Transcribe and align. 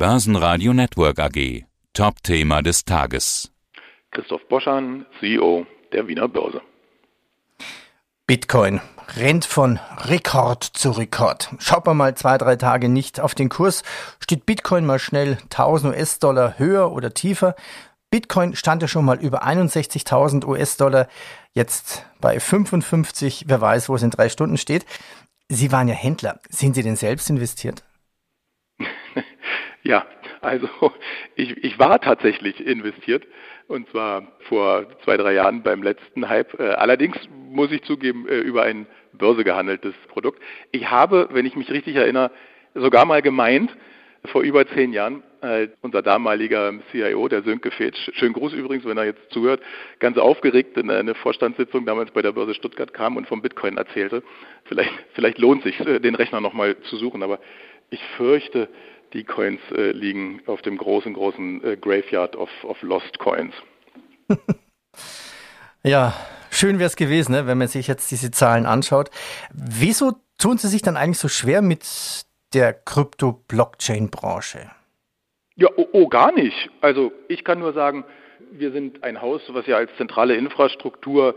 Börsenradio 0.00 0.72
Network 0.72 1.18
AG. 1.18 1.66
Top-Thema 1.92 2.62
des 2.62 2.86
Tages. 2.86 3.52
Christoph 4.12 4.40
Boschan, 4.48 5.04
CEO 5.20 5.66
der 5.92 6.08
Wiener 6.08 6.26
Börse. 6.26 6.62
Bitcoin 8.26 8.80
rennt 9.18 9.44
von 9.44 9.78
Rekord 9.98 10.64
zu 10.64 10.92
Rekord. 10.92 11.50
Schaut 11.58 11.84
man 11.84 11.98
mal 11.98 12.14
zwei, 12.14 12.38
drei 12.38 12.56
Tage 12.56 12.88
nicht 12.88 13.20
auf 13.20 13.34
den 13.34 13.50
Kurs, 13.50 13.82
steht 14.20 14.46
Bitcoin 14.46 14.86
mal 14.86 14.98
schnell 14.98 15.36
1000 15.50 15.94
US-Dollar 15.94 16.58
höher 16.58 16.92
oder 16.92 17.12
tiefer. 17.12 17.54
Bitcoin 18.10 18.56
stand 18.56 18.80
ja 18.80 18.88
schon 18.88 19.04
mal 19.04 19.20
über 19.20 19.46
61.000 19.46 20.46
US-Dollar, 20.46 21.08
jetzt 21.52 22.06
bei 22.22 22.40
55, 22.40 23.44
wer 23.48 23.60
weiß, 23.60 23.90
wo 23.90 23.96
es 23.96 24.02
in 24.02 24.08
drei 24.08 24.30
Stunden 24.30 24.56
steht. 24.56 24.86
Sie 25.50 25.70
waren 25.72 25.88
ja 25.88 25.94
Händler. 25.94 26.40
Sind 26.48 26.74
Sie 26.74 26.82
denn 26.82 26.96
selbst 26.96 27.28
investiert? 27.28 27.82
Ja, 29.82 30.06
also 30.40 30.68
ich, 31.36 31.64
ich 31.64 31.78
war 31.78 32.00
tatsächlich 32.00 32.64
investiert 32.64 33.26
und 33.68 33.88
zwar 33.90 34.32
vor 34.40 34.86
zwei, 35.04 35.16
drei 35.16 35.34
Jahren 35.34 35.62
beim 35.62 35.82
letzten 35.82 36.28
Hype. 36.28 36.58
Äh, 36.58 36.70
allerdings 36.70 37.16
muss 37.50 37.72
ich 37.72 37.82
zugeben, 37.82 38.28
äh, 38.28 38.38
über 38.38 38.64
ein 38.64 38.86
börsegehandeltes 39.12 39.94
Produkt. 40.08 40.40
Ich 40.70 40.90
habe, 40.90 41.28
wenn 41.32 41.46
ich 41.46 41.56
mich 41.56 41.70
richtig 41.70 41.96
erinnere, 41.96 42.30
sogar 42.74 43.04
mal 43.04 43.22
gemeint, 43.22 43.70
vor 44.26 44.42
über 44.42 44.66
zehn 44.66 44.92
Jahren, 44.92 45.22
äh, 45.40 45.68
unser 45.80 46.02
damaliger 46.02 46.74
CIO, 46.90 47.28
der 47.28 47.42
Sönke 47.42 47.70
Fetsch, 47.70 48.10
schönen 48.14 48.34
Gruß 48.34 48.52
übrigens, 48.52 48.84
wenn 48.84 48.98
er 48.98 49.06
jetzt 49.06 49.30
zuhört, 49.30 49.62
ganz 49.98 50.18
aufgeregt 50.18 50.76
in 50.76 50.90
eine 50.90 51.14
Vorstandssitzung 51.14 51.86
damals 51.86 52.10
bei 52.10 52.20
der 52.20 52.32
Börse 52.32 52.54
Stuttgart 52.54 52.92
kam 52.92 53.16
und 53.16 53.26
vom 53.26 53.40
Bitcoin 53.40 53.78
erzählte. 53.78 54.22
Vielleicht, 54.64 54.92
vielleicht 55.14 55.38
lohnt 55.38 55.62
sich, 55.62 55.78
den 55.78 56.14
Rechner 56.14 56.42
nochmal 56.42 56.76
zu 56.82 56.96
suchen, 56.96 57.22
aber 57.22 57.38
ich 57.88 58.02
fürchte, 58.16 58.68
die 59.12 59.24
Coins 59.24 59.60
äh, 59.72 59.92
liegen 59.92 60.40
auf 60.46 60.62
dem 60.62 60.76
großen, 60.76 61.14
großen 61.14 61.64
äh, 61.64 61.76
Graveyard 61.76 62.36
of, 62.36 62.50
of 62.64 62.80
Lost 62.82 63.18
Coins. 63.18 63.54
ja, 65.82 66.14
schön 66.50 66.78
wäre 66.78 66.86
es 66.86 66.96
gewesen, 66.96 67.32
ne, 67.32 67.46
wenn 67.46 67.58
man 67.58 67.68
sich 67.68 67.86
jetzt 67.86 68.10
diese 68.10 68.30
Zahlen 68.30 68.66
anschaut. 68.66 69.10
Wieso 69.52 70.12
tun 70.38 70.58
Sie 70.58 70.68
sich 70.68 70.82
dann 70.82 70.96
eigentlich 70.96 71.18
so 71.18 71.28
schwer 71.28 71.62
mit 71.62 71.84
der 72.54 72.72
Krypto-Blockchain-Branche? 72.72 74.70
Ja, 75.56 75.68
oh, 75.76 75.86
oh, 75.92 76.08
gar 76.08 76.32
nicht. 76.32 76.70
Also 76.80 77.12
ich 77.28 77.44
kann 77.44 77.58
nur 77.58 77.72
sagen, 77.72 78.04
wir 78.52 78.72
sind 78.72 79.04
ein 79.04 79.20
Haus, 79.20 79.42
was 79.48 79.66
ja 79.66 79.76
als 79.76 79.90
zentrale 79.96 80.34
Infrastruktur 80.34 81.36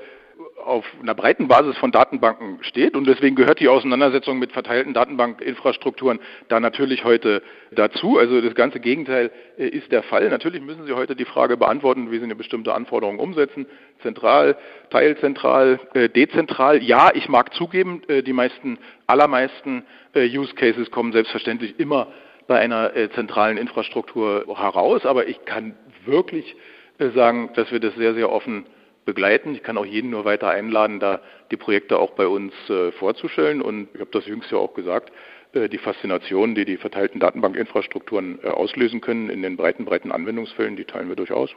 auf 0.63 0.85
einer 1.01 1.13
breiten 1.13 1.47
Basis 1.47 1.77
von 1.77 1.91
Datenbanken 1.91 2.63
steht 2.63 2.95
und 2.95 3.05
deswegen 3.05 3.35
gehört 3.35 3.59
die 3.59 3.67
Auseinandersetzung 3.67 4.39
mit 4.39 4.51
verteilten 4.51 4.93
Datenbankinfrastrukturen 4.93 6.19
da 6.47 6.59
natürlich 6.59 7.03
heute 7.03 7.41
dazu. 7.71 8.17
Also 8.17 8.39
das 8.41 8.55
ganze 8.55 8.79
Gegenteil 8.79 9.31
äh, 9.57 9.67
ist 9.67 9.91
der 9.91 10.03
Fall. 10.03 10.29
Natürlich 10.29 10.61
müssen 10.61 10.85
Sie 10.85 10.93
heute 10.93 11.15
die 11.15 11.25
Frage 11.25 11.57
beantworten, 11.57 12.11
wie 12.11 12.17
Sie 12.17 12.23
eine 12.23 12.35
bestimmte 12.35 12.73
Anforderung 12.73 13.19
umsetzen. 13.19 13.65
Zentral, 14.01 14.57
teilzentral, 14.89 15.79
äh, 15.93 16.09
dezentral. 16.09 16.81
Ja, 16.81 17.11
ich 17.13 17.27
mag 17.27 17.53
zugeben, 17.53 18.01
äh, 18.07 18.23
die 18.23 18.33
meisten, 18.33 18.77
allermeisten 19.07 19.83
Use 20.15 20.53
Cases 20.53 20.91
kommen 20.91 21.11
selbstverständlich 21.11 21.79
immer 21.79 22.07
bei 22.45 22.59
einer 22.59 22.91
zentralen 23.15 23.57
Infrastruktur 23.57 24.45
heraus, 24.55 25.07
aber 25.07 25.27
ich 25.27 25.43
kann 25.45 25.75
wirklich 26.05 26.55
sagen, 26.99 27.49
dass 27.55 27.71
wir 27.71 27.79
das 27.79 27.95
sehr, 27.95 28.13
sehr 28.13 28.31
offen 28.31 28.65
begleiten. 29.05 29.55
Ich 29.55 29.63
kann 29.63 29.77
auch 29.77 29.85
jeden 29.85 30.09
nur 30.09 30.25
weiter 30.25 30.49
einladen, 30.49 30.99
da 30.99 31.21
die 31.51 31.57
Projekte 31.57 31.97
auch 31.97 32.11
bei 32.11 32.27
uns 32.27 32.53
äh, 32.69 32.91
vorzustellen. 32.93 33.61
Und 33.61 33.89
ich 33.93 34.01
habe 34.01 34.11
das 34.11 34.25
jüngst 34.25 34.51
ja 34.51 34.57
auch 34.57 34.73
gesagt, 34.73 35.11
äh, 35.53 35.69
die 35.69 35.77
Faszination, 35.77 36.55
die 36.55 36.65
die 36.65 36.77
verteilten 36.77 37.19
Datenbankinfrastrukturen 37.19 38.39
äh, 38.43 38.47
auslösen 38.47 39.01
können 39.01 39.29
in 39.29 39.41
den 39.41 39.57
breiten, 39.57 39.85
breiten 39.85 40.11
Anwendungsfällen, 40.11 40.75
die 40.75 40.85
teilen 40.85 41.09
wir 41.09 41.15
durchaus. 41.15 41.51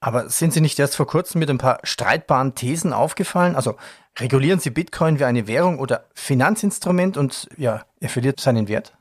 Aber 0.00 0.28
sind 0.28 0.52
Sie 0.52 0.60
nicht 0.60 0.78
erst 0.78 0.96
vor 0.96 1.06
kurzem 1.06 1.40
mit 1.40 1.50
ein 1.50 1.58
paar 1.58 1.80
streitbaren 1.82 2.54
Thesen 2.54 2.92
aufgefallen? 2.92 3.56
Also 3.56 3.74
regulieren 4.18 4.60
Sie 4.60 4.70
Bitcoin 4.70 5.18
wie 5.18 5.24
eine 5.24 5.48
Währung 5.48 5.80
oder 5.80 6.04
Finanzinstrument 6.14 7.16
und 7.16 7.48
ja, 7.56 7.82
er 8.00 8.08
verliert 8.08 8.38
seinen 8.38 8.68
Wert? 8.68 8.92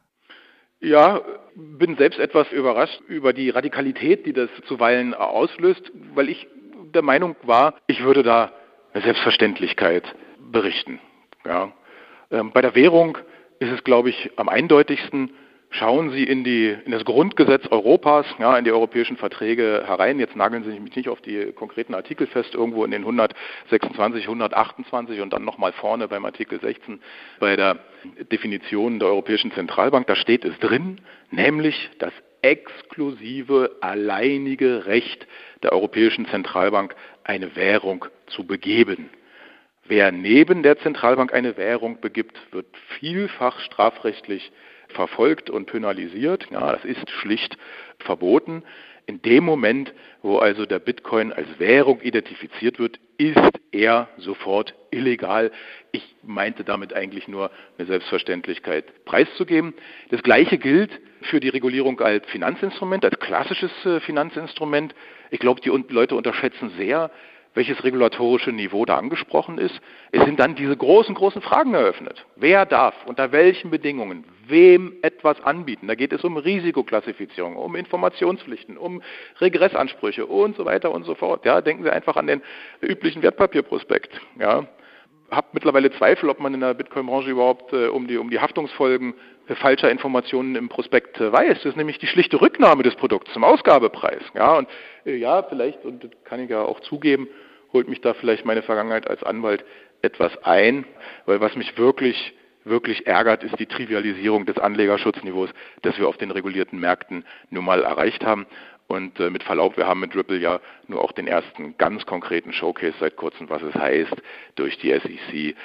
Ja, 0.79 1.21
bin 1.55 1.97
selbst 1.97 2.19
etwas 2.19 2.51
überrascht 2.51 2.99
über 3.07 3.33
die 3.33 3.49
Radikalität, 3.49 4.25
die 4.25 4.33
das 4.33 4.49
zuweilen 4.67 5.13
auslöst, 5.13 5.91
weil 6.13 6.29
ich 6.29 6.47
der 6.93 7.01
Meinung 7.01 7.35
war, 7.43 7.75
ich 7.87 8.03
würde 8.03 8.23
da 8.23 8.51
eine 8.93 9.03
Selbstverständlichkeit 9.03 10.15
berichten. 10.39 10.99
Ja. 11.45 11.71
Ähm, 12.31 12.51
bei 12.51 12.61
der 12.61 12.75
Währung 12.75 13.17
ist 13.59 13.71
es, 13.71 13.83
glaube 13.83 14.09
ich, 14.09 14.31
am 14.35 14.49
eindeutigsten, 14.49 15.31
schauen 15.69 16.11
Sie 16.11 16.23
in, 16.23 16.43
die, 16.43 16.75
in 16.85 16.91
das 16.91 17.03
Grundgesetz 17.05 17.67
Europas, 17.67 18.25
ja, 18.39 18.57
in 18.57 18.63
die 18.63 18.71
europäischen 18.71 19.17
Verträge 19.17 19.83
herein. 19.85 20.19
Jetzt 20.19 20.35
nageln 20.35 20.63
Sie 20.63 20.79
mich 20.79 20.95
nicht 20.95 21.09
auf 21.09 21.21
die 21.21 21.51
konkreten 21.53 21.93
Artikel 21.93 22.27
fest, 22.27 22.53
irgendwo 22.55 22.85
in 22.85 22.91
den 22.91 23.01
126, 23.01 24.23
128 24.23 25.19
und 25.21 25.33
dann 25.33 25.43
nochmal 25.43 25.73
vorne 25.73 26.07
beim 26.07 26.25
Artikel 26.25 26.59
16 26.59 27.01
bei 27.39 27.55
der 27.55 27.79
Definition 28.31 28.99
der 28.99 29.09
Europäischen 29.09 29.51
Zentralbank. 29.51 30.07
Da 30.07 30.15
steht 30.15 30.45
es 30.45 30.57
drin, 30.59 31.01
nämlich 31.31 31.89
das 31.99 32.13
exklusive, 32.41 33.77
alleinige 33.81 34.85
Recht 34.85 35.27
der 35.63 35.73
Europäischen 35.73 36.27
Zentralbank, 36.27 36.95
eine 37.23 37.55
Währung 37.55 38.05
zu 38.27 38.45
begeben. 38.45 39.09
Wer 39.85 40.11
neben 40.11 40.63
der 40.63 40.77
Zentralbank 40.79 41.33
eine 41.33 41.55
Währung 41.57 42.01
begibt, 42.01 42.37
wird 42.51 42.67
vielfach 42.99 43.59
strafrechtlich 43.61 44.51
verfolgt 44.89 45.49
und 45.49 45.65
penalisiert. 45.65 46.47
Ja, 46.51 46.73
das 46.73 46.83
ist 46.83 47.09
schlicht 47.09 47.57
verboten. 47.99 48.63
In 49.07 49.21
dem 49.21 49.45
Moment, 49.45 49.93
wo 50.21 50.37
also 50.37 50.65
der 50.65 50.79
Bitcoin 50.79 51.31
als 51.31 51.47
Währung 51.59 52.01
identifiziert 52.01 52.77
wird, 52.77 52.99
ist 53.17 53.39
er 53.71 54.09
sofort 54.17 54.75
illegal. 54.91 55.49
Ich 55.93 56.15
meinte 56.23 56.65
damit 56.65 56.93
eigentlich 56.93 57.29
nur 57.29 57.49
eine 57.77 57.87
Selbstverständlichkeit 57.87 59.05
preiszugeben. 59.05 59.73
Das 60.09 60.21
Gleiche 60.23 60.57
gilt 60.57 60.91
für 61.21 61.39
die 61.39 61.47
Regulierung 61.47 62.01
als 62.01 62.25
Finanzinstrument, 62.29 63.05
als 63.05 63.17
klassisches 63.19 63.71
äh, 63.85 64.01
Finanzinstrument. 64.01 64.93
Ich 65.31 65.39
glaube, 65.39 65.61
die 65.61 65.69
Leute 65.69 66.15
unterschätzen 66.15 66.71
sehr, 66.77 67.09
welches 67.57 67.83
regulatorische 67.83 68.51
Niveau 68.51 68.85
da 68.85 68.97
angesprochen 68.97 69.57
ist. 69.57 69.81
Es 70.11 70.23
sind 70.23 70.39
dann 70.39 70.55
diese 70.55 70.77
großen, 70.77 71.15
großen 71.15 71.41
Fragen 71.41 71.73
eröffnet. 71.73 72.23
Wer 72.35 72.65
darf, 72.67 72.93
unter 73.07 73.31
welchen 73.31 73.71
Bedingungen, 73.71 74.25
wem 74.45 74.93
etwas 75.01 75.41
anbieten? 75.43 75.87
Da 75.87 75.95
geht 75.95 76.13
es 76.13 76.23
um 76.23 76.37
Risikoklassifizierung, 76.37 77.55
um 77.55 77.75
Informationspflichten, 77.75 78.77
um 78.77 79.01
Regressansprüche 79.41 80.27
und 80.27 80.55
so 80.55 80.65
weiter 80.65 80.91
und 80.91 81.03
so 81.03 81.15
fort. 81.15 81.45
Ja, 81.45 81.61
denken 81.61 81.83
Sie 81.83 81.89
einfach 81.89 82.15
an 82.15 82.27
den 82.27 82.41
üblichen 82.79 83.23
Wertpapierprospekt. 83.23 84.21
Ja, 84.39 84.67
habe 85.31 85.47
mittlerweile 85.53 85.91
Zweifel, 85.91 86.29
ob 86.29 86.39
man 86.39 86.53
in 86.53 86.61
der 86.61 86.73
Bitcoin-Branche 86.73 87.31
überhaupt 87.31 87.73
äh, 87.73 87.87
um, 87.87 88.07
die, 88.07 88.17
um 88.17 88.29
die 88.29 88.39
Haftungsfolgen 88.39 89.13
äh, 89.47 89.55
falscher 89.55 89.91
Informationen 89.91 90.55
im 90.55 90.69
Prospekt 90.69 91.19
äh, 91.19 91.31
weiß. 91.31 91.57
Das 91.57 91.65
ist 91.65 91.75
nämlich 91.77 91.97
die 91.97 92.07
schlichte 92.07 92.39
Rücknahme 92.39 92.83
des 92.83 92.95
Produkts 92.95 93.33
zum 93.33 93.43
Ausgabepreis. 93.43 94.21
Ja, 94.35 94.57
und 94.57 94.69
äh, 95.05 95.15
ja, 95.15 95.43
vielleicht, 95.43 95.83
und 95.83 96.03
das 96.03 96.11
kann 96.23 96.39
ich 96.39 96.49
ja 96.49 96.61
auch 96.61 96.79
zugeben, 96.81 97.27
holt 97.77 97.87
mich 97.87 98.01
da 98.01 98.15
vielleicht 98.15 98.43
meine 98.43 98.63
Vergangenheit 98.63 99.07
als 99.07 99.21
Anwalt 99.21 99.63
etwas 100.01 100.35
ein, 100.43 100.83
weil 101.27 101.39
was 101.41 101.55
mich 101.55 101.77
wirklich 101.77 102.33
wirklich 102.65 103.07
ärgert, 103.07 103.43
ist 103.43 103.57
die 103.59 103.67
Trivialisierung 103.67 104.45
des 104.45 104.57
Anlegerschutzniveaus, 104.57 105.49
das 105.83 105.97
wir 105.99 106.09
auf 106.09 106.17
den 106.17 106.31
regulierten 106.31 106.79
Märkten 106.79 107.23
nun 107.49 107.63
mal 107.63 107.83
erreicht 107.83 108.25
haben. 108.25 108.45
Und 108.87 109.19
äh, 109.19 109.29
mit 109.29 109.43
Verlaub, 109.43 109.77
wir 109.77 109.85
haben 109.85 109.99
mit 109.99 110.15
Ripple 110.15 110.37
ja 110.37 110.59
nur 110.87 111.01
auch 111.01 111.11
den 111.11 111.27
ersten 111.27 111.77
ganz 111.77 112.05
konkreten 112.05 112.51
Showcase 112.51 112.95
seit 112.99 113.15
kurzem, 113.15 113.49
was 113.49 113.61
es 113.61 113.75
heißt, 113.75 114.15
durch 114.55 114.77
die 114.79 114.89
SEC 114.91 115.55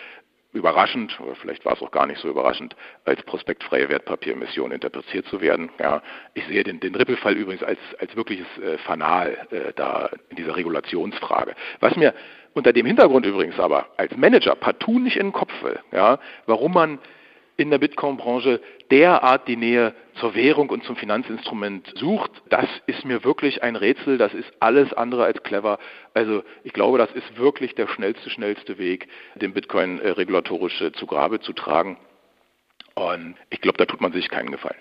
überraschend, 0.52 1.18
oder 1.20 1.34
vielleicht 1.34 1.64
war 1.64 1.74
es 1.74 1.82
auch 1.82 1.90
gar 1.90 2.06
nicht 2.06 2.20
so 2.20 2.28
überraschend, 2.28 2.76
als 3.04 3.22
prospektfreie 3.22 3.88
Wertpapieremission 3.88 4.70
interpretiert 4.70 5.26
zu 5.26 5.40
werden. 5.40 5.70
Ja, 5.78 6.02
ich 6.34 6.44
sehe 6.46 6.62
den, 6.62 6.80
den 6.80 6.94
Ripple-Fall 6.94 7.34
übrigens 7.34 7.62
als, 7.62 7.78
als 7.98 8.14
wirkliches 8.16 8.46
äh, 8.58 8.78
Fanal 8.78 9.46
äh, 9.50 9.72
da 9.74 10.10
in 10.28 10.36
dieser 10.36 10.56
Regulationsfrage. 10.56 11.54
Was 11.80 11.96
mir 11.96 12.14
unter 12.54 12.72
dem 12.72 12.86
Hintergrund 12.86 13.24
übrigens 13.24 13.58
aber 13.58 13.86
als 13.96 14.14
Manager 14.16 14.54
partout 14.54 14.98
nicht 14.98 15.16
in 15.16 15.28
den 15.28 15.32
Kopf 15.32 15.52
will, 15.62 15.78
ja, 15.90 16.18
warum 16.46 16.74
man 16.74 16.98
in 17.56 17.70
der 17.70 17.78
Bitcoin-Branche 17.78 18.60
derart 18.90 19.46
die 19.48 19.56
Nähe 19.56 19.94
zur 20.20 20.34
Währung 20.34 20.70
und 20.70 20.84
zum 20.84 20.96
Finanzinstrument 20.96 21.92
sucht, 21.96 22.30
das 22.48 22.66
ist 22.86 23.04
mir 23.04 23.24
wirklich 23.24 23.62
ein 23.62 23.76
Rätsel, 23.76 24.18
das 24.18 24.34
ist 24.34 24.50
alles 24.60 24.92
andere 24.92 25.24
als 25.24 25.42
clever. 25.42 25.78
Also 26.14 26.42
ich 26.64 26.72
glaube, 26.72 26.98
das 26.98 27.10
ist 27.12 27.36
wirklich 27.36 27.74
der 27.74 27.88
schnellste, 27.88 28.30
schnellste 28.30 28.78
Weg, 28.78 29.08
den 29.34 29.52
Bitcoin 29.52 30.00
äh, 30.00 30.10
regulatorisch 30.10 30.80
äh, 30.80 30.92
zu 30.92 31.06
Grabe 31.06 31.40
zu 31.40 31.52
tragen. 31.52 31.98
Und 32.94 33.36
ich 33.50 33.60
glaube, 33.60 33.78
da 33.78 33.86
tut 33.86 34.00
man 34.00 34.12
sich 34.12 34.28
keinen 34.28 34.50
Gefallen. 34.50 34.76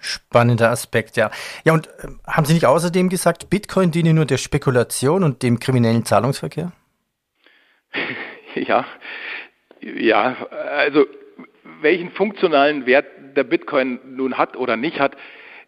Spannender 0.00 0.70
Aspekt, 0.70 1.16
ja. 1.16 1.30
Ja, 1.64 1.74
und 1.74 1.88
äh, 1.88 2.08
haben 2.26 2.46
Sie 2.46 2.54
nicht 2.54 2.66
außerdem 2.66 3.08
gesagt, 3.08 3.50
Bitcoin 3.50 3.90
diene 3.90 4.14
nur 4.14 4.24
der 4.24 4.38
Spekulation 4.38 5.24
und 5.24 5.42
dem 5.42 5.60
kriminellen 5.60 6.04
Zahlungsverkehr? 6.04 6.72
ja, 8.54 8.86
ja, 9.80 10.36
also 10.50 11.06
welchen 11.82 12.10
funktionalen 12.10 12.86
Wert 12.86 13.06
der 13.36 13.44
Bitcoin 13.44 14.00
nun 14.04 14.38
hat 14.38 14.56
oder 14.56 14.76
nicht 14.76 15.00
hat, 15.00 15.16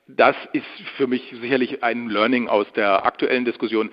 Das 0.08 0.36
ist 0.52 0.66
für 0.96 1.06
mich 1.06 1.32
sicherlich 1.40 1.82
ein 1.82 2.08
Learning 2.08 2.48
aus 2.48 2.70
der 2.72 3.06
aktuellen 3.06 3.44
Diskussion. 3.44 3.90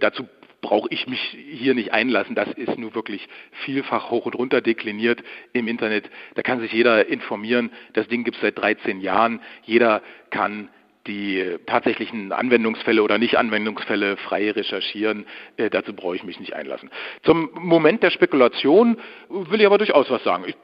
Dazu 0.00 0.28
brauche 0.60 0.88
ich 0.90 1.06
mich 1.06 1.20
hier 1.20 1.74
nicht 1.74 1.92
einlassen. 1.92 2.34
Das 2.34 2.48
ist 2.52 2.78
nur 2.78 2.94
wirklich 2.94 3.26
vielfach 3.64 4.10
hoch 4.10 4.26
und 4.26 4.34
runter 4.34 4.60
dekliniert 4.60 5.22
im 5.52 5.66
Internet. 5.66 6.10
Da 6.34 6.42
kann 6.42 6.60
sich 6.60 6.72
jeder 6.72 7.06
informieren. 7.06 7.70
Das 7.94 8.06
Ding 8.08 8.24
gibt 8.24 8.36
es 8.36 8.42
seit 8.42 8.58
13 8.58 9.00
Jahren. 9.00 9.40
Jeder 9.64 10.02
kann 10.30 10.68
die 11.06 11.56
tatsächlichen 11.66 12.32
Anwendungsfälle 12.32 13.02
oder 13.02 13.16
Nicht-Anwendungsfälle 13.18 14.16
frei 14.16 14.50
recherchieren. 14.50 15.24
Äh, 15.56 15.70
dazu 15.70 15.94
brauche 15.94 16.16
ich 16.16 16.24
mich 16.24 16.40
nicht 16.40 16.54
einlassen. 16.54 16.90
Zum 17.22 17.50
Moment 17.54 18.02
der 18.02 18.10
Spekulation 18.10 18.98
will 19.28 19.60
ich 19.60 19.66
aber 19.66 19.78
durchaus 19.78 20.10
was 20.10 20.24
sagen. 20.24 20.44
Ich 20.46 20.56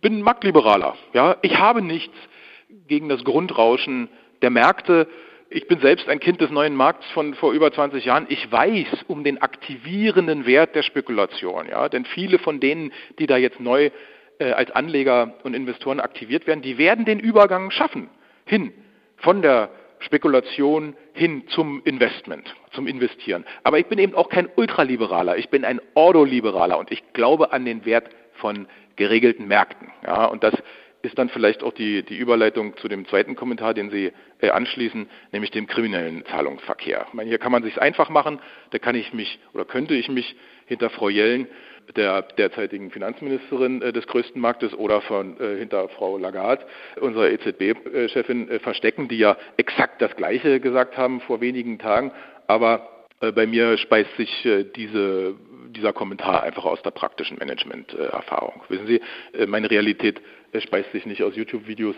bin 0.00 0.22
Marktliberaler. 0.22 0.96
Ja? 1.12 1.36
Ich 1.42 1.58
habe 1.58 1.82
nichts 1.82 2.14
gegen 2.86 3.08
das 3.08 3.24
Grundrauschen 3.24 4.08
der 4.42 4.50
Märkte. 4.50 5.08
Ich 5.50 5.66
bin 5.66 5.80
selbst 5.80 6.08
ein 6.08 6.20
Kind 6.20 6.40
des 6.40 6.50
neuen 6.50 6.74
Markts 6.74 7.06
von 7.12 7.34
vor 7.34 7.52
über 7.52 7.72
20 7.72 8.04
Jahren. 8.04 8.26
Ich 8.28 8.50
weiß 8.50 9.04
um 9.06 9.24
den 9.24 9.40
aktivierenden 9.40 10.46
Wert 10.46 10.74
der 10.74 10.82
Spekulation. 10.82 11.66
Ja? 11.68 11.88
Denn 11.88 12.04
viele 12.04 12.38
von 12.38 12.60
denen, 12.60 12.92
die 13.18 13.26
da 13.26 13.36
jetzt 13.36 13.60
neu 13.60 13.90
äh, 14.38 14.52
als 14.52 14.70
Anleger 14.70 15.34
und 15.42 15.54
Investoren 15.54 16.00
aktiviert 16.00 16.46
werden, 16.46 16.62
die 16.62 16.78
werden 16.78 17.04
den 17.04 17.20
Übergang 17.20 17.70
schaffen 17.70 18.08
hin 18.44 18.72
von 19.16 19.42
der 19.42 19.70
Spekulation 20.00 20.94
hin 21.12 21.44
zum 21.48 21.82
Investment, 21.84 22.54
zum 22.70 22.86
Investieren. 22.86 23.44
Aber 23.64 23.78
ich 23.78 23.86
bin 23.86 23.98
eben 23.98 24.14
auch 24.14 24.28
kein 24.28 24.48
Ultraliberaler, 24.54 25.36
ich 25.36 25.48
bin 25.48 25.64
ein 25.64 25.80
Ordoliberaler 25.94 26.78
und 26.78 26.92
ich 26.92 27.12
glaube 27.12 27.52
an 27.52 27.64
den 27.64 27.84
Wert 27.84 28.08
von 28.38 28.66
geregelten 28.96 29.46
Märkten. 29.46 29.88
Ja, 30.04 30.26
und 30.26 30.42
das 30.42 30.54
ist 31.02 31.18
dann 31.18 31.28
vielleicht 31.28 31.62
auch 31.62 31.72
die, 31.72 32.02
die 32.02 32.16
Überleitung 32.16 32.76
zu 32.76 32.88
dem 32.88 33.06
zweiten 33.06 33.36
Kommentar, 33.36 33.72
den 33.72 33.90
Sie 33.90 34.12
äh, 34.40 34.50
anschließen, 34.50 35.08
nämlich 35.32 35.50
dem 35.52 35.66
kriminellen 35.66 36.24
Zahlungsverkehr. 36.26 37.06
Ich 37.08 37.14
meine, 37.14 37.28
hier 37.28 37.38
kann 37.38 37.52
man 37.52 37.62
sich 37.62 37.80
einfach 37.80 38.08
machen, 38.08 38.40
da 38.70 38.78
kann 38.78 38.96
ich 38.96 39.12
mich 39.12 39.38
oder 39.54 39.64
könnte 39.64 39.94
ich 39.94 40.08
mich 40.08 40.36
hinter 40.66 40.90
Frau 40.90 41.08
Jellen 41.08 41.46
der 41.96 42.22
derzeitigen 42.22 42.90
Finanzministerin 42.90 43.80
äh, 43.80 43.92
des 43.92 44.06
größten 44.06 44.40
Marktes 44.40 44.74
oder 44.74 45.00
von 45.02 45.40
äh, 45.40 45.58
hinter 45.58 45.88
Frau 45.88 46.18
Lagarde, 46.18 46.66
unserer 47.00 47.30
EZB-Chefin, 47.30 48.50
äh, 48.50 48.58
verstecken, 48.58 49.08
die 49.08 49.18
ja 49.18 49.36
exakt 49.56 50.02
das 50.02 50.14
Gleiche 50.16 50.60
gesagt 50.60 50.96
haben 50.96 51.20
vor 51.20 51.40
wenigen 51.40 51.78
Tagen. 51.78 52.12
Aber 52.46 53.06
äh, 53.20 53.32
bei 53.32 53.46
mir 53.46 53.78
speist 53.78 54.14
sich 54.16 54.44
äh, 54.44 54.64
diese, 54.64 55.34
dieser 55.68 55.92
Kommentar 55.92 56.42
einfach 56.42 56.64
aus 56.64 56.82
der 56.82 56.90
praktischen 56.90 57.38
Management-Erfahrung. 57.38 58.62
Wissen 58.68 58.86
Sie, 58.86 59.00
äh, 59.32 59.46
meine 59.46 59.70
Realität 59.70 60.20
speist 60.60 60.90
sich 60.92 61.04
nicht 61.04 61.22
aus 61.22 61.36
YouTube-Videos 61.36 61.94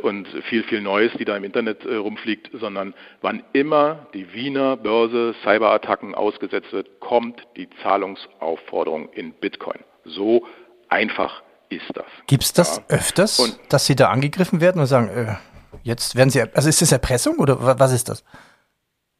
und 0.00 0.26
viel, 0.48 0.62
viel 0.62 0.80
Neues, 0.80 1.12
die 1.18 1.26
da 1.26 1.36
im 1.36 1.44
Internet 1.44 1.84
rumfliegt, 1.84 2.48
sondern 2.58 2.94
wann 3.20 3.42
immer 3.52 4.06
die 4.14 4.32
Wiener 4.32 4.78
Börse 4.78 5.34
Cyberattacken 5.42 6.14
ausgesetzt 6.14 6.72
wird, 6.72 7.00
kommt 7.00 7.42
die 7.58 7.68
Zahlungsaufforderung 7.82 9.10
in 9.12 9.34
Bitcoin. 9.34 9.80
So 10.06 10.46
einfach 10.88 11.42
ist 11.68 11.90
das. 11.94 12.06
Gibt 12.26 12.44
es 12.44 12.52
das 12.52 12.78
ja. 12.78 12.96
öfters, 12.96 13.38
und, 13.40 13.58
dass 13.68 13.86
Sie 13.86 13.96
da 13.96 14.10
angegriffen 14.10 14.60
werden 14.60 14.80
und 14.80 14.86
sagen, 14.86 15.08
äh, 15.08 15.34
jetzt 15.82 16.16
werden 16.16 16.30
Sie, 16.30 16.40
also 16.40 16.68
ist 16.68 16.80
das 16.80 16.92
Erpressung 16.92 17.36
oder 17.36 17.78
was 17.78 17.92
ist 17.92 18.08
das? 18.08 18.24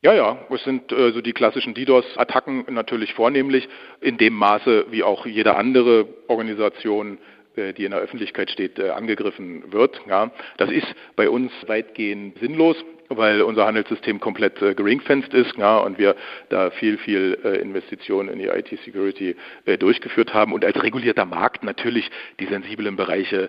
Ja, 0.05 0.13
ja, 0.15 0.37
es 0.51 0.65
sind 0.65 0.91
äh, 0.91 1.13
so 1.13 1.21
die 1.21 1.33
klassischen 1.33 1.75
DDoS-Attacken 1.75 2.65
natürlich 2.71 3.15
vornehmlich 3.15 3.69
in 4.01 4.19
dem 4.19 4.35
Maße, 4.35 4.87
wie 4.91 5.05
auch 5.05 5.27
jede 5.27 5.55
andere 5.55 6.09
Organisation, 6.27 7.19
äh, 7.55 7.73
die 7.73 7.85
in 7.85 7.93
der 7.93 8.01
Öffentlichkeit 8.01 8.51
steht, 8.51 8.81
äh, 8.81 8.91
angegriffen 8.91 9.73
wird. 9.73 10.01
Ja, 10.09 10.33
das 10.57 10.73
ist 10.73 10.93
bei 11.15 11.31
uns 11.31 11.53
weitgehend 11.69 12.37
sinnlos, 12.41 12.77
weil 13.11 13.43
unser 13.43 13.65
Handelssystem 13.65 14.19
komplett 14.19 14.61
äh, 14.61 14.75
geringfenst 14.75 15.33
ist 15.35 15.57
ja, 15.57 15.79
und 15.79 16.01
wir 16.01 16.17
da 16.49 16.71
viel, 16.71 16.99
viel 16.99 17.39
äh, 17.45 17.59
Investitionen 17.59 18.29
in 18.29 18.41
die 18.41 18.47
IT-Security 18.47 19.37
äh, 19.67 19.79
durchgeführt 19.79 20.35
haben 20.35 20.53
und 20.53 20.65
als 20.65 20.83
regulierter 20.83 21.27
Markt 21.27 21.63
natürlich 21.63 22.11
die 22.41 22.47
sensiblen 22.47 22.97
Bereiche 22.97 23.49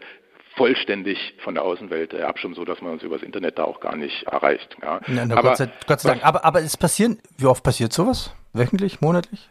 vollständig 0.56 1.36
von 1.44 1.56
der 1.56 1.64
Außenwelt 1.64 2.14
äh, 2.14 2.22
abschirmen, 2.22 2.56
so 2.56 2.66
dass 2.66 2.82
man 2.82 2.94
uns 2.94 3.04
übers 3.04 3.24
Internet 3.24 3.58
da 3.58 3.64
auch 3.64 3.80
gar 3.80 3.96
nicht 3.96 4.24
erreicht. 4.24 4.76
Ja. 4.82 5.00
Na, 5.08 5.26
na, 5.26 5.36
aber, 5.36 5.50
Gott 5.50 5.58
sei, 5.58 5.70
Gott 5.88 6.00
sei 6.00 6.10
Dank. 6.10 6.26
Aber, 6.26 6.46
aber 6.46 6.62
es 6.62 6.78
passieren, 6.78 7.20
wie 7.38 7.46
oft 7.46 7.64
passiert 7.64 7.94
sowas? 7.94 8.36
Wöchentlich, 8.54 9.02
monatlich? 9.02 9.50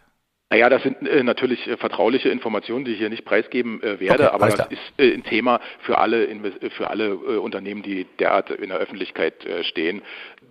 Naja, 0.53 0.69
das 0.69 0.83
sind 0.83 1.09
äh, 1.09 1.23
natürlich 1.23 1.67
äh, 1.67 1.79
vertrauliche 1.79 2.29
Informationen, 2.29 2.85
die 2.85 2.93
ich 2.93 2.99
hier 2.99 3.09
nicht 3.09 3.25
preisgeben 3.25 3.83
äh, 3.83 3.99
werde, 4.01 4.25
okay, 4.25 4.35
aber 4.35 4.49
das 4.49 4.67
ist 4.67 4.93
äh, 4.99 5.15
ein 5.15 5.25
Thema 5.25 5.61
für 5.81 5.97
alle, 5.97 6.29
für 6.77 6.91
alle 6.91 7.07
äh, 7.07 7.39
Unternehmen, 7.39 7.83
die 7.83 8.07
derart 8.19 8.51
in 8.51 8.69
der 8.69 8.77
Öffentlichkeit 8.77 9.47
äh, 9.47 9.65
stehen. 9.65 10.03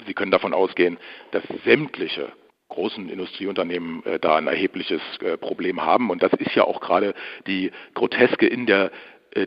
Sie 0.08 0.16
können 0.16 0.32
davon 0.32 0.56
ausgehen, 0.56 0.98
dass 1.30 1.44
sämtliche 1.64 2.32
großen 2.70 3.10
Industrieunternehmen 3.10 4.02
da 4.22 4.38
ein 4.38 4.48
erhebliches 4.48 5.02
Problem 5.42 5.84
haben. 5.84 6.10
Und 6.10 6.24
das 6.24 6.32
ist 6.32 6.56
ja 6.56 6.64
auch 6.64 6.80
gerade 6.80 7.14
die 7.46 7.70
Groteske 7.94 8.48
in 8.48 8.66
der 8.66 8.86
äh, 8.86 8.90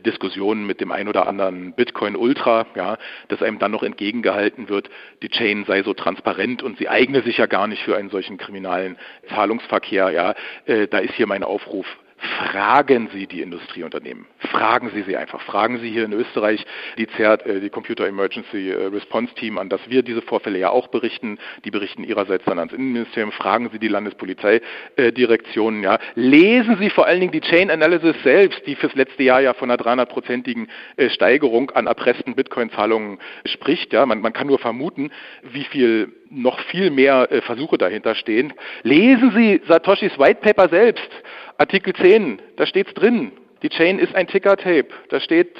Diskussionen 0.01 0.65
mit 0.65 0.81
dem 0.81 0.91
ein 0.91 1.07
oder 1.07 1.27
anderen 1.27 1.73
Bitcoin 1.73 2.15
Ultra, 2.15 2.65
ja, 2.75 2.97
dass 3.27 3.41
einem 3.41 3.59
dann 3.59 3.71
noch 3.71 3.83
entgegengehalten 3.83 4.69
wird, 4.69 4.89
die 5.21 5.29
Chain 5.29 5.65
sei 5.65 5.83
so 5.83 5.93
transparent 5.93 6.63
und 6.63 6.77
sie 6.77 6.89
eigne 6.89 7.21
sich 7.21 7.37
ja 7.37 7.45
gar 7.45 7.67
nicht 7.67 7.83
für 7.83 7.95
einen 7.95 8.09
solchen 8.09 8.37
kriminalen 8.37 8.97
Zahlungsverkehr, 9.29 10.09
ja. 10.09 10.33
Äh, 10.65 10.87
da 10.87 10.97
ist 10.99 11.13
hier 11.13 11.27
mein 11.27 11.43
Aufruf, 11.43 11.85
fragen 12.17 13.09
Sie 13.13 13.27
die 13.27 13.41
Industrieunternehmen. 13.41 14.25
Fragen 14.51 14.89
Sie 14.93 15.03
sie 15.03 15.17
einfach. 15.17 15.41
Fragen 15.41 15.79
Sie 15.79 15.89
hier 15.89 16.05
in 16.05 16.13
Österreich 16.13 16.65
die 16.97 17.07
CERT, 17.07 17.45
äh, 17.45 17.59
die 17.59 17.69
Computer 17.69 18.07
Emergency 18.07 18.71
äh, 18.71 18.85
Response 18.87 19.33
Team, 19.35 19.57
an 19.57 19.69
das 19.69 19.81
wir 19.89 20.01
diese 20.01 20.21
Vorfälle 20.21 20.59
ja 20.59 20.69
auch 20.69 20.87
berichten. 20.87 21.37
Die 21.65 21.71
berichten 21.71 22.03
ihrerseits 22.03 22.45
dann 22.45 22.59
ans 22.59 22.73
Innenministerium. 22.73 23.31
Fragen 23.31 23.69
Sie 23.71 23.79
die 23.79 23.87
Landespolizeidirektionen. 23.87 25.83
Ja. 25.83 25.99
Lesen 26.15 26.77
Sie 26.79 26.89
vor 26.89 27.05
allen 27.05 27.19
Dingen 27.19 27.33
die 27.33 27.41
Chain 27.41 27.69
Analysis 27.69 28.15
selbst, 28.23 28.65
die 28.65 28.75
fürs 28.75 28.95
letzte 28.95 29.23
Jahr 29.23 29.41
ja 29.41 29.53
von 29.53 29.69
einer 29.69 29.81
300-prozentigen 29.81 30.67
äh, 30.95 31.09
Steigerung 31.09 31.71
an 31.71 31.87
erpressten 31.87 32.35
Bitcoin-Zahlungen 32.35 33.19
spricht. 33.45 33.91
Ja. 33.93 34.05
Man, 34.05 34.21
man 34.21 34.33
kann 34.33 34.47
nur 34.47 34.59
vermuten, 34.59 35.11
wie 35.43 35.65
viel 35.65 36.13
noch 36.29 36.59
viel 36.59 36.89
mehr 36.89 37.29
Versuche 37.45 37.77
dahinter 37.77 38.15
stehen. 38.15 38.53
Lesen 38.83 39.31
Sie 39.35 39.61
Satoshis 39.67 40.17
White 40.17 40.41
Paper 40.41 40.69
selbst. 40.69 41.09
Artikel 41.57 41.93
10, 41.93 42.41
da 42.57 42.65
steht's 42.65 42.93
drin. 42.93 43.31
Die 43.61 43.69
Chain 43.69 43.99
ist 43.99 44.13
ein 44.13 44.27
Ticker-Tape. 44.27 44.89
Da 45.09 45.19
steht 45.19 45.55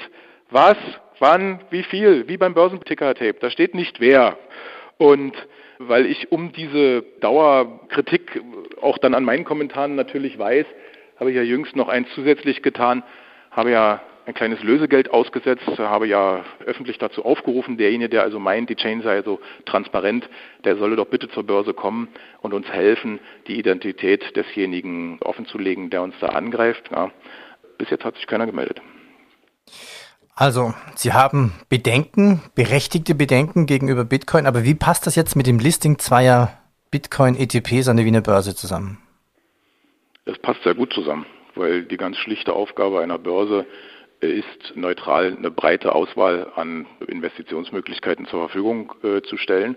was, 0.50 0.76
wann, 1.18 1.60
wie 1.70 1.82
viel, 1.82 2.28
wie 2.28 2.36
beim 2.36 2.54
Börsenticker-Tape. 2.54 3.36
Da 3.40 3.50
steht 3.50 3.74
nicht 3.74 4.00
wer. 4.00 4.38
Und 4.98 5.34
weil 5.78 6.06
ich 6.06 6.32
um 6.32 6.52
diese 6.52 7.02
Dauerkritik 7.20 8.42
auch 8.80 8.98
dann 8.98 9.14
an 9.14 9.24
meinen 9.24 9.44
Kommentaren 9.44 9.94
natürlich 9.94 10.38
weiß, 10.38 10.66
habe 11.18 11.30
ich 11.30 11.36
ja 11.36 11.42
jüngst 11.42 11.76
noch 11.76 11.88
eins 11.88 12.08
zusätzlich 12.14 12.62
getan, 12.62 13.02
habe 13.50 13.70
ja 13.70 14.02
ein 14.26 14.34
kleines 14.34 14.62
Lösegeld 14.62 15.10
ausgesetzt, 15.10 15.78
habe 15.78 16.08
ja 16.08 16.44
öffentlich 16.64 16.98
dazu 16.98 17.24
aufgerufen, 17.24 17.78
derjenige, 17.78 18.08
der 18.08 18.22
also 18.22 18.40
meint, 18.40 18.68
die 18.68 18.74
Chain 18.74 19.02
sei 19.02 19.22
so 19.22 19.40
transparent, 19.64 20.28
der 20.64 20.76
solle 20.76 20.96
doch 20.96 21.06
bitte 21.06 21.28
zur 21.28 21.44
Börse 21.44 21.72
kommen 21.72 22.08
und 22.40 22.52
uns 22.52 22.66
helfen, 22.68 23.20
die 23.46 23.56
Identität 23.56 24.34
desjenigen 24.34 25.20
offenzulegen, 25.20 25.90
der 25.90 26.02
uns 26.02 26.14
da 26.20 26.28
angreift. 26.30 26.90
Ja, 26.90 27.12
bis 27.78 27.88
jetzt 27.90 28.04
hat 28.04 28.16
sich 28.16 28.26
keiner 28.26 28.46
gemeldet. 28.46 28.82
Also, 30.34 30.74
Sie 30.96 31.12
haben 31.12 31.52
Bedenken, 31.68 32.42
berechtigte 32.56 33.14
Bedenken 33.14 33.66
gegenüber 33.66 34.04
Bitcoin, 34.04 34.46
aber 34.46 34.64
wie 34.64 34.74
passt 34.74 35.06
das 35.06 35.14
jetzt 35.14 35.36
mit 35.36 35.46
dem 35.46 35.60
Listing 35.60 35.98
zweier 35.98 36.58
Bitcoin-ETPs 36.90 37.88
an 37.88 37.96
der 37.96 38.04
Wiener 38.04 38.20
Börse 38.22 38.56
zusammen? 38.56 38.98
Es 40.24 40.36
passt 40.38 40.62
sehr 40.64 40.74
gut 40.74 40.92
zusammen, 40.92 41.26
weil 41.54 41.84
die 41.84 41.96
ganz 41.96 42.16
schlichte 42.16 42.52
Aufgabe 42.52 43.00
einer 43.00 43.18
Börse 43.18 43.66
ist, 44.20 44.74
neutral 44.74 45.36
eine 45.36 45.50
breite 45.50 45.94
Auswahl 45.94 46.50
an 46.54 46.86
Investitionsmöglichkeiten 47.06 48.26
zur 48.26 48.40
Verfügung 48.40 48.92
äh, 49.02 49.22
zu 49.22 49.36
stellen. 49.36 49.76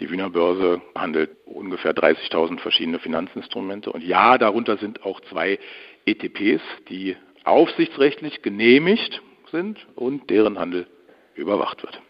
Die 0.00 0.10
Wiener 0.10 0.30
Börse 0.30 0.82
handelt 0.94 1.30
ungefähr 1.46 1.94
30.000 1.94 2.58
verschiedene 2.60 2.98
Finanzinstrumente 2.98 3.90
und 3.90 4.02
ja, 4.04 4.36
darunter 4.36 4.76
sind 4.76 5.04
auch 5.04 5.20
zwei 5.22 5.58
ETPs, 6.04 6.62
die 6.88 7.16
aufsichtsrechtlich 7.44 8.42
genehmigt 8.42 9.22
sind 9.50 9.86
und 9.94 10.28
deren 10.28 10.58
Handel 10.58 10.86
überwacht 11.34 11.82
wird. 11.82 12.00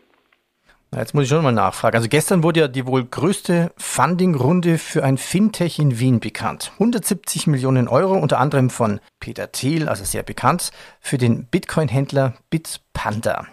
Jetzt 0.96 1.14
muss 1.14 1.24
ich 1.24 1.28
schon 1.28 1.42
mal 1.42 1.52
nachfragen. 1.52 1.94
Also 1.94 2.08
gestern 2.08 2.42
wurde 2.42 2.60
ja 2.60 2.68
die 2.68 2.86
wohl 2.86 3.04
größte 3.04 3.70
Funding-Runde 3.76 4.78
für 4.78 5.04
ein 5.04 5.18
Fintech 5.18 5.78
in 5.78 6.00
Wien 6.00 6.20
bekannt. 6.20 6.72
170 6.74 7.46
Millionen 7.46 7.86
Euro, 7.86 8.14
unter 8.14 8.38
anderem 8.38 8.70
von 8.70 9.00
Peter 9.20 9.52
Thiel, 9.52 9.90
also 9.90 10.04
sehr 10.04 10.22
bekannt, 10.22 10.70
für 11.00 11.18
den 11.18 11.46
Bitcoin-Händler 11.50 12.34
Bitpanda. 12.48 13.46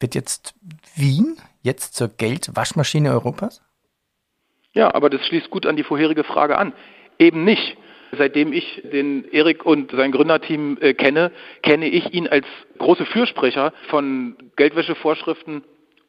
Wird 0.00 0.16
jetzt 0.16 0.54
Wien 0.96 1.36
jetzt 1.62 1.94
zur 1.94 2.08
Geldwaschmaschine 2.08 3.12
Europas? 3.12 3.62
Ja, 4.72 4.92
aber 4.92 5.08
das 5.08 5.24
schließt 5.26 5.50
gut 5.50 5.66
an 5.66 5.76
die 5.76 5.84
vorherige 5.84 6.24
Frage 6.24 6.58
an. 6.58 6.72
Eben 7.18 7.44
nicht. 7.44 7.76
Seitdem 8.18 8.52
ich 8.52 8.82
den 8.92 9.24
Erik 9.30 9.64
und 9.64 9.92
sein 9.92 10.12
Gründerteam 10.12 10.76
äh, 10.80 10.92
kenne, 10.92 11.30
kenne 11.62 11.86
ich 11.86 12.12
ihn 12.12 12.26
als 12.26 12.44
große 12.78 13.06
Fürsprecher 13.06 13.72
von 13.88 14.36
Geldwäschevorschriften 14.56 15.62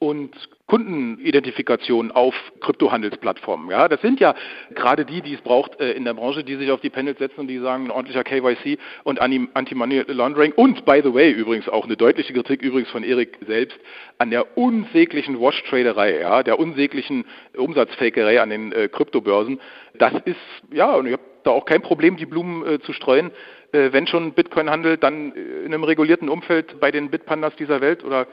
und 0.07 0.35
Kundenidentifikation 0.67 2.11
auf 2.11 2.33
Kryptohandelsplattformen. 2.61 3.69
Ja, 3.69 3.87
das 3.87 4.01
sind 4.01 4.19
ja 4.19 4.33
gerade 4.73 5.05
die, 5.05 5.21
die 5.21 5.33
es 5.33 5.41
braucht 5.41 5.79
äh, 5.79 5.91
in 5.91 6.05
der 6.05 6.13
Branche, 6.13 6.43
die 6.43 6.55
sich 6.55 6.71
auf 6.71 6.81
die 6.81 6.89
Panels 6.89 7.19
setzen 7.19 7.41
und 7.41 7.47
die 7.47 7.59
sagen, 7.59 7.85
ein 7.85 7.91
ordentlicher 7.91 8.23
KYC 8.23 8.79
und 9.03 9.19
Anti-Money 9.21 10.05
Laundering 10.07 10.53
und 10.53 10.85
by 10.85 11.01
the 11.03 11.13
way 11.13 11.31
übrigens 11.31 11.67
auch 11.67 11.85
eine 11.85 11.97
deutliche 11.97 12.33
Kritik 12.33 12.61
übrigens 12.61 12.89
von 12.89 13.03
Erik 13.03 13.37
selbst 13.45 13.77
an 14.17 14.29
der 14.29 14.57
unsäglichen 14.57 15.39
Wash-Traderei, 15.39 16.21
ja, 16.21 16.43
der 16.43 16.59
unsäglichen 16.59 17.25
Umsatzfakerei 17.55 18.41
an 18.41 18.49
den 18.49 18.71
äh, 18.71 18.87
Kryptobörsen. 18.87 19.59
Das 19.95 20.13
ist, 20.25 20.37
ja, 20.71 20.95
und 20.95 21.07
ich 21.07 21.13
habe 21.13 21.23
da 21.43 21.51
auch 21.51 21.65
kein 21.65 21.81
Problem, 21.81 22.17
die 22.17 22.25
Blumen 22.25 22.65
äh, 22.65 22.79
zu 22.79 22.93
streuen. 22.93 23.31
Äh, 23.73 23.91
wenn 23.91 24.07
schon 24.07 24.33
Bitcoin 24.33 24.69
handelt, 24.69 25.03
dann 25.03 25.33
in 25.33 25.73
einem 25.73 25.83
regulierten 25.83 26.29
Umfeld 26.29 26.79
bei 26.79 26.91
den 26.91 27.09
Bitpandas 27.09 27.55
dieser 27.57 27.81
Welt 27.81 28.03
oder 28.03 28.27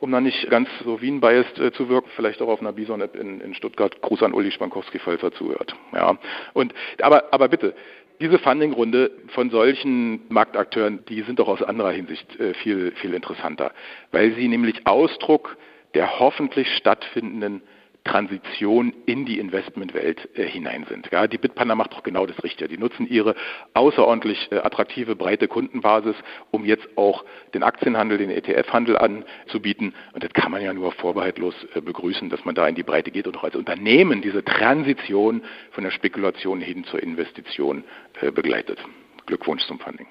um 0.00 0.10
dann 0.12 0.24
nicht 0.24 0.48
ganz 0.50 0.68
so 0.84 1.00
Wien-biased 1.00 1.58
äh, 1.58 1.72
zu 1.72 1.88
wirken, 1.88 2.10
vielleicht 2.14 2.42
auch 2.42 2.48
auf 2.48 2.60
einer 2.60 2.72
Bison-App 2.72 3.16
in, 3.16 3.40
in 3.40 3.54
Stuttgart. 3.54 4.00
Gruß 4.02 4.22
an 4.22 4.34
Uli 4.34 4.50
Spankowski, 4.50 4.98
falls 4.98 5.22
er 5.22 5.32
zuhört. 5.32 5.74
Ja. 5.92 6.18
Und, 6.52 6.74
aber, 7.00 7.32
aber 7.32 7.48
bitte, 7.48 7.74
diese 8.20 8.38
Funding-Runde 8.38 9.10
von 9.28 9.50
solchen 9.50 10.22
Marktakteuren, 10.28 11.04
die 11.08 11.22
sind 11.22 11.38
doch 11.38 11.48
aus 11.48 11.62
anderer 11.62 11.90
Hinsicht 11.90 12.38
äh, 12.40 12.54
viel, 12.54 12.92
viel 12.92 13.14
interessanter, 13.14 13.72
weil 14.12 14.32
sie 14.32 14.48
nämlich 14.48 14.86
Ausdruck 14.86 15.56
der 15.94 16.18
hoffentlich 16.18 16.68
stattfindenden 16.76 17.62
Transition 18.06 18.94
in 19.04 19.26
die 19.26 19.38
Investmentwelt 19.38 20.28
äh, 20.38 20.44
hinein 20.44 20.86
sind. 20.88 21.08
Ja, 21.10 21.26
die 21.26 21.38
Bitpanda 21.38 21.74
macht 21.74 21.92
doch 21.92 22.02
genau 22.02 22.26
das 22.26 22.42
Richtige. 22.42 22.68
Die 22.68 22.78
nutzen 22.78 23.06
ihre 23.08 23.34
außerordentlich 23.74 24.50
äh, 24.52 24.56
attraktive, 24.56 25.16
breite 25.16 25.48
Kundenbasis, 25.48 26.16
um 26.50 26.64
jetzt 26.64 26.86
auch 26.96 27.24
den 27.52 27.62
Aktienhandel, 27.62 28.18
den 28.18 28.30
ETF-Handel 28.30 28.96
anzubieten. 28.96 29.94
Und 30.12 30.24
das 30.24 30.32
kann 30.32 30.50
man 30.50 30.62
ja 30.62 30.72
nur 30.72 30.92
vorbehaltlos 30.92 31.54
äh, 31.74 31.80
begrüßen, 31.80 32.30
dass 32.30 32.44
man 32.44 32.54
da 32.54 32.66
in 32.68 32.74
die 32.74 32.82
Breite 32.82 33.10
geht 33.10 33.26
und 33.26 33.36
auch 33.36 33.44
als 33.44 33.56
Unternehmen 33.56 34.22
diese 34.22 34.44
Transition 34.44 35.42
von 35.72 35.84
der 35.84 35.90
Spekulation 35.90 36.60
hin 36.60 36.84
zur 36.84 37.02
Investition 37.02 37.84
äh, 38.20 38.30
begleitet. 38.30 38.78
Glückwunsch 39.26 39.66
zum 39.66 39.80
Funding. 39.80 40.06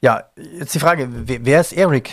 Ja, 0.00 0.24
jetzt 0.36 0.74
die 0.74 0.78
Frage, 0.78 1.08
wer 1.10 1.60
ist 1.60 1.72
Eric? 1.72 2.10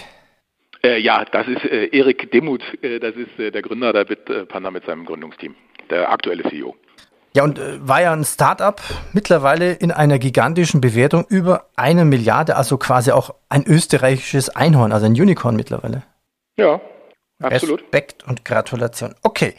Äh, 0.86 1.00
ja, 1.00 1.26
das 1.26 1.48
ist 1.48 1.66
äh, 1.66 1.88
Erik 1.88 2.32
Demuth, 2.32 2.62
äh, 2.84 3.00
das 3.00 3.16
ist 3.16 3.40
äh, 3.40 3.50
der 3.50 3.64
Gründer 3.64 3.92
der 3.92 4.06
Bitpanda 4.06 4.70
mit 4.70 4.86
seinem 4.86 5.06
Gründungsteam, 5.06 5.56
der 5.90 6.12
aktuelle 6.12 6.44
CEO. 6.44 6.76
Ja, 7.34 7.44
und 7.44 7.60
war 7.86 8.04
ja 8.04 8.14
ein 8.14 8.24
Start-up, 8.24 8.82
mittlerweile 9.12 9.74
in 9.74 9.92
einer 9.92 10.20
gigantischen 10.20 10.82
Bewertung 10.82 11.26
über 11.28 11.66
eine 11.76 12.06
Milliarde, 12.06 12.56
also 12.56 12.78
quasi 12.78 13.12
auch 13.12 13.34
ein 13.50 13.66
österreichisches 13.66 14.50
Einhorn, 14.50 14.92
also 14.92 15.08
ein 15.08 15.14
Unicorn 15.14 15.56
mittlerweile. 15.56 16.04
Ja, 16.56 16.80
absolut. 17.42 17.82
Respekt 17.82 18.24
und 18.28 18.46
Gratulation. 18.46 19.16
Okay, 19.24 19.56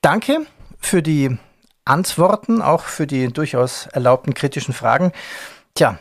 danke 0.00 0.46
für 0.78 1.02
die 1.02 1.36
Antworten, 1.84 2.62
auch 2.62 2.84
für 2.84 3.06
die 3.06 3.28
durchaus 3.28 3.86
erlaubten 3.88 4.32
kritischen 4.32 4.72
Fragen. 4.72 5.12
Tja, 5.74 5.98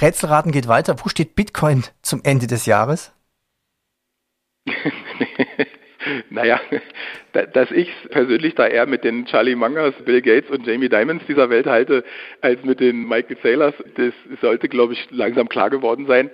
Rätselraten 0.00 0.52
geht 0.52 0.68
weiter. 0.68 0.96
Wo 1.02 1.08
steht 1.08 1.34
Bitcoin 1.34 1.82
zum 2.00 2.20
Ende 2.22 2.46
des 2.46 2.64
Jahres? 2.64 3.12
naja, 6.30 6.60
dass 7.32 7.70
ich 7.70 7.90
persönlich 8.10 8.54
da 8.54 8.66
eher 8.66 8.86
mit 8.86 9.04
den 9.04 9.26
Charlie 9.26 9.54
Mangers, 9.54 9.94
Bill 10.04 10.22
Gates 10.22 10.50
und 10.50 10.66
Jamie 10.66 10.88
Dimons 10.88 11.22
dieser 11.26 11.50
Welt 11.50 11.66
halte, 11.66 12.04
als 12.40 12.62
mit 12.64 12.80
den 12.80 13.06
Michael 13.06 13.36
Saylors, 13.42 13.74
das 13.96 14.12
sollte, 14.40 14.68
glaube 14.68 14.94
ich, 14.94 15.08
langsam 15.10 15.48
klar 15.48 15.70
geworden 15.70 16.06
sein. 16.06 16.30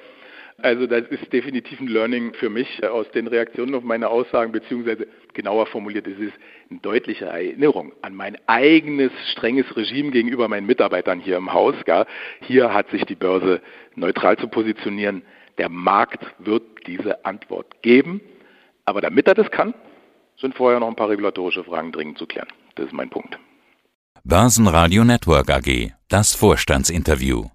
Also 0.62 0.86
das 0.86 1.02
ist 1.08 1.32
definitiv 1.32 1.80
ein 1.80 1.88
Learning 1.88 2.32
für 2.34 2.48
mich 2.48 2.86
aus 2.86 3.10
den 3.10 3.26
Reaktionen 3.26 3.74
auf 3.74 3.82
meine 3.82 4.08
Aussagen, 4.08 4.52
beziehungsweise 4.52 5.08
genauer 5.32 5.66
formuliert, 5.66 6.06
es 6.06 6.18
ist 6.18 6.34
eine 6.70 6.78
deutliche 6.80 7.26
Erinnerung 7.26 7.92
an 8.02 8.14
mein 8.14 8.38
eigenes 8.46 9.10
strenges 9.32 9.76
Regime 9.76 10.12
gegenüber 10.12 10.46
meinen 10.46 10.66
Mitarbeitern 10.66 11.18
hier 11.18 11.36
im 11.36 11.52
Haus. 11.52 11.74
Gell. 11.84 12.06
Hier 12.42 12.72
hat 12.72 12.88
sich 12.90 13.04
die 13.04 13.16
Börse 13.16 13.60
neutral 13.96 14.36
zu 14.38 14.46
positionieren. 14.46 15.22
Der 15.58 15.68
Markt 15.68 16.24
wird 16.38 16.86
diese 16.86 17.24
Antwort 17.24 17.82
geben. 17.82 18.20
Aber 18.84 19.00
damit 19.00 19.26
er 19.26 19.34
das 19.34 19.50
kann, 19.50 19.74
sind 20.40 20.54
vorher 20.54 20.80
noch 20.80 20.88
ein 20.88 20.96
paar 20.96 21.08
regulatorische 21.08 21.64
Fragen 21.64 21.92
dringend 21.92 22.18
zu 22.18 22.26
klären. 22.26 22.48
Das 22.74 22.86
ist 22.86 22.92
mein 22.92 23.10
Punkt. 23.10 23.38
Börsenradio 24.24 25.04
Network 25.04 25.50
AG, 25.50 25.92
das 26.08 26.34
Vorstandsinterview. 26.34 27.50